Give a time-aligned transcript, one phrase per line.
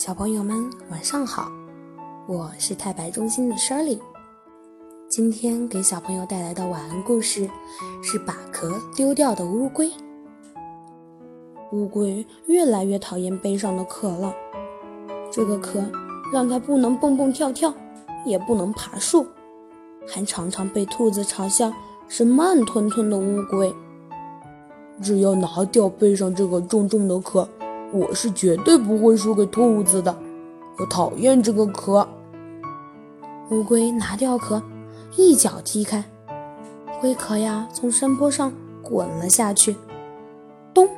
[0.00, 1.52] 小朋友们晚上好，
[2.26, 3.98] 我是太白中心的 Shirley。
[5.10, 7.46] 今天给小朋友带来的晚安故事
[8.02, 9.92] 是把壳丢掉的乌龟。
[11.72, 14.34] 乌龟越来越讨厌背上的壳了，
[15.30, 15.84] 这个壳
[16.32, 17.70] 让它不能蹦蹦跳跳，
[18.24, 19.26] 也不能爬树，
[20.08, 21.70] 还常常被兔子嘲笑
[22.08, 23.70] 是慢吞吞的乌龟。
[25.02, 27.46] 只要拿掉背上这个重重的壳。
[27.92, 30.16] 我是绝对不会输给兔子的，
[30.78, 32.06] 我讨厌这个壳。
[33.50, 34.62] 乌龟拿掉壳，
[35.16, 36.04] 一脚踢开，
[37.00, 39.74] 龟壳呀从山坡上滚了下去，
[40.72, 40.88] 咚！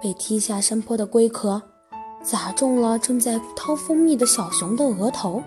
[0.00, 1.60] 被踢下山坡的龟壳
[2.22, 5.42] 砸中了正在掏蜂蜜的小熊的额头，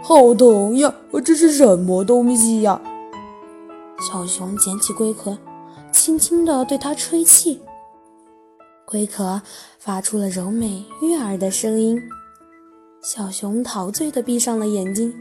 [0.00, 0.94] 好疼呀！
[1.24, 2.80] 这是什么东西呀？
[4.00, 5.36] 小熊捡起龟壳，
[5.90, 7.60] 轻轻地对它吹气。
[8.94, 9.42] 龟壳
[9.80, 12.00] 发出了柔美悦耳的声音，
[13.02, 15.12] 小熊陶醉地闭上了眼睛，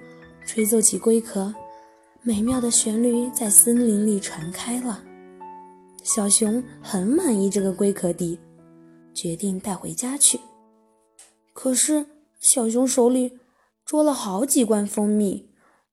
[0.46, 1.52] 吹奏起龟壳，
[2.22, 5.04] 美妙的旋律在森林里传开了。
[6.04, 8.38] 小熊很满意这个龟壳笛，
[9.12, 10.40] 决定带回家去。
[11.52, 12.06] 可是
[12.40, 13.40] 小熊手里
[13.84, 15.50] 捉了好几罐蜂蜜，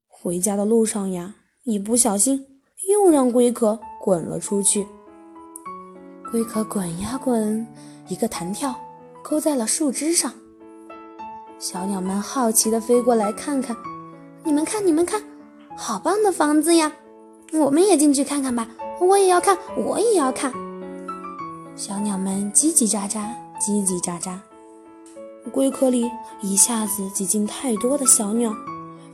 [0.06, 4.86] 回家的路上呀，一不小心又让龟壳滚了出去。
[6.31, 7.67] 龟壳滚呀滚，
[8.06, 8.73] 一个弹跳，
[9.20, 10.33] 勾在了树枝上。
[11.59, 13.77] 小鸟们好奇地飞过来看看，
[14.45, 15.20] 你们看，你们看，
[15.77, 16.92] 好棒的房子呀！
[17.53, 18.69] 我们也进去看看吧，
[19.01, 20.53] 我也要看，我也要看。
[21.75, 23.27] 小鸟们叽叽喳喳，
[23.61, 24.39] 叽叽喳喳。
[25.51, 26.08] 龟壳里
[26.41, 28.55] 一下子挤进太多的小鸟，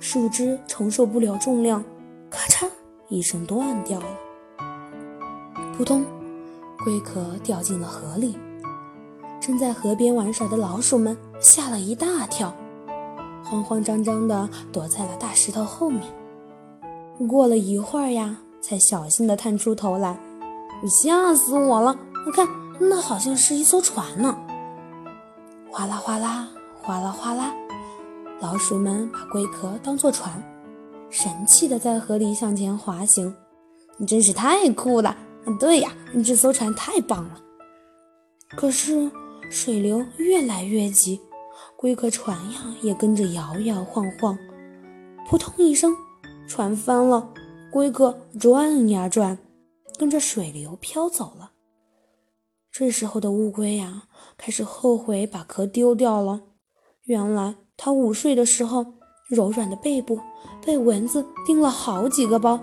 [0.00, 1.82] 树枝承受不了重量，
[2.28, 2.68] 咔嚓
[3.08, 4.06] 一声断掉了。
[5.78, 6.04] 扑通。
[6.86, 8.38] 龟壳掉进了河里，
[9.40, 12.54] 正在河边玩耍的老鼠们吓了一大跳，
[13.42, 16.00] 慌慌张张地躲在了大石头后面。
[17.28, 20.16] 过了一会儿呀，才小心地探出头来，
[20.80, 21.98] 你吓死我了！
[22.24, 22.46] 我看
[22.78, 24.38] 那好像是一艘船呢。
[25.68, 26.48] 哗啦哗啦，
[26.80, 27.52] 哗啦哗啦，
[28.38, 30.40] 老鼠们把龟壳当作船，
[31.10, 33.34] 神气地在河里向前滑行，
[33.96, 35.16] 你真是太酷了。
[35.54, 37.40] 对呀，你这艘船太棒了。
[38.56, 39.10] 可是
[39.50, 41.20] 水流越来越急，
[41.76, 44.36] 龟壳船呀也跟着摇摇晃晃。
[45.28, 45.94] 扑通一声，
[46.46, 47.32] 船翻了，
[47.72, 49.38] 龟壳转呀转，
[49.98, 51.52] 跟着水流飘走了。
[52.70, 54.04] 这时候的乌龟呀，
[54.36, 56.42] 开始后悔把壳丢掉了。
[57.04, 58.84] 原来它午睡的时候，
[59.28, 60.20] 柔软的背部
[60.64, 62.60] 被蚊子叮了好几个包，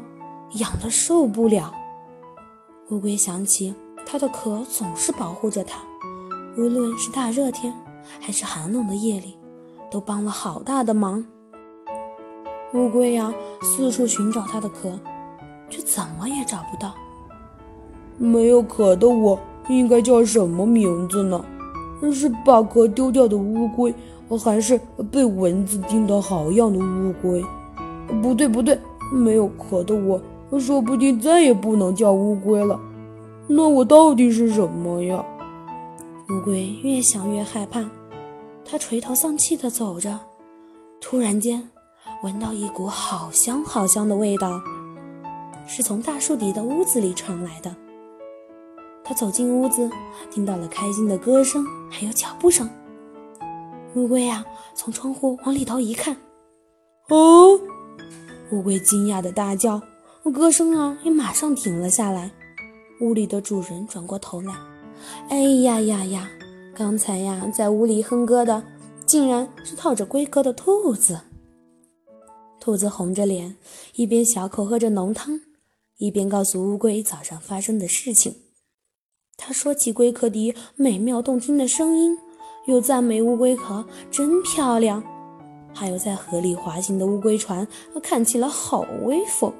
[0.60, 1.74] 痒得受不了。
[2.94, 3.74] 乌龟想起，
[4.06, 5.80] 它的壳总是保护着它，
[6.56, 7.74] 无论是大热天
[8.20, 9.36] 还是寒冷的夜里，
[9.90, 11.26] 都帮了好大的忙。
[12.76, 13.34] 乌龟呀，
[13.64, 14.92] 四处寻找它的壳，
[15.72, 16.94] 却怎么也找不到。
[18.20, 19.40] 没有壳的我
[19.70, 21.44] 应该叫什么名字呢？
[22.14, 23.92] 是把壳丢掉的乌龟，
[24.38, 24.80] 还是
[25.12, 27.44] 被蚊子叮得好痒的乌龟？
[28.22, 28.78] 不对，不对，
[29.12, 30.22] 没有壳的我。
[30.60, 32.80] 说不定再也不能叫乌龟了，
[33.48, 35.24] 那我到底是什么呀？
[36.30, 37.84] 乌龟越想越害怕，
[38.64, 40.20] 它垂头丧气地走着，
[41.02, 41.70] 突然间
[42.24, 44.62] 闻到一股好香好香的味道，
[45.68, 47.76] 是从大树底的屋子里传来的。
[49.04, 49.90] 它走进屋子，
[50.32, 52.70] 听到了开心的歌声，还有脚步声。
[53.96, 56.16] 乌龟呀，从窗户往里头一看，
[57.10, 57.60] 哦！
[58.52, 59.82] 乌龟惊讶的大叫。
[60.32, 62.32] 歌声啊，也马上停了下来。
[63.02, 64.54] 屋里的主人转过头来，
[65.30, 66.30] 哎呀呀呀！
[66.74, 68.64] 刚才呀，在屋里哼歌的，
[69.06, 71.20] 竟然是套着龟壳的兔子。
[72.60, 73.58] 兔子红着脸，
[73.96, 75.42] 一边小口喝着浓汤，
[75.98, 78.36] 一边告诉乌龟早上发生的事情。
[79.36, 82.18] 他说起龟壳底美妙动听的声音，
[82.68, 85.04] 又赞美乌龟壳真漂亮，
[85.74, 87.68] 还有在河里滑行的乌龟船，
[88.02, 89.54] 看起来好威风。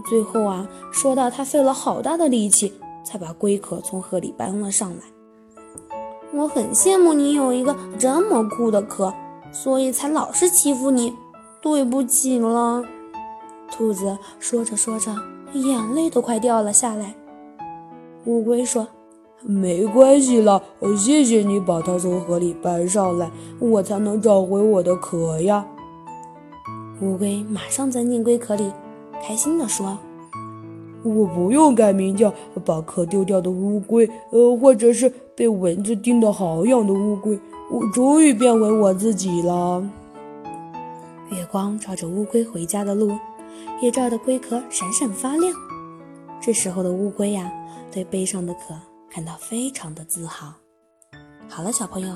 [0.00, 2.72] 最后啊，说到他费了好大的力气，
[3.04, 4.96] 才把龟壳从河里搬了上来。
[6.34, 9.12] 我很羡慕你有一个这么酷的壳，
[9.52, 11.14] 所以才老是欺负你。
[11.60, 12.82] 对不起了，
[13.70, 15.14] 兔子说着说着，
[15.52, 17.14] 眼泪都快掉了下来。
[18.24, 18.88] 乌龟说
[19.46, 20.62] ：“没关系了，
[20.98, 23.30] 谢谢你把它从河里搬上来，
[23.60, 25.64] 我才能找回我的壳呀。”
[27.00, 28.72] 乌龟马上钻进龟壳里。
[29.22, 29.96] 开心地说
[31.04, 32.32] ：“我不用改名叫
[32.64, 37.38] 把壳丢掉的乌龟，呃，或者是被蚊子叮得好痒的乌龟，
[37.70, 39.88] 我终于变回我自己了。
[41.30, 43.16] 月光照着乌龟回家的路，
[43.80, 45.54] 也照得龟壳闪闪发亮。
[46.40, 47.50] 这时候的乌龟呀，
[47.90, 48.74] 对背上的壳
[49.08, 50.52] 感到非常的自豪。
[51.48, 52.12] 好了，小朋友，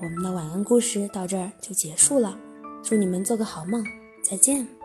[0.00, 2.38] 我们的晚安故事到这儿就结束了。
[2.82, 3.84] 祝你们做个好梦，
[4.22, 4.75] 再见。